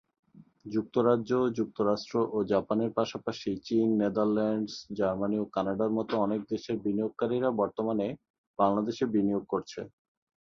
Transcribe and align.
যুক্তরাজ্য, 0.65 1.29
যুক্তরাষ্ট্র 1.57 2.15
ও 2.31 2.47
জাপানের 2.51 2.91
পাশাপাশি 2.97 3.51
চীন, 3.67 3.87
নেদারল্যান্ডস, 4.01 4.73
জার্মানি 4.97 5.35
এবং 5.37 5.49
কানাডার 5.51 5.89
মত 5.97 6.09
অনেক 6.25 6.41
দেশের 6.51 6.77
বিনিয়োগকারীরা 6.85 7.49
বর্তমানে 7.61 8.07
বাংলাদেশে 8.59 9.05
বিনিয়োগ 9.13 9.43
করছে। 9.47 9.79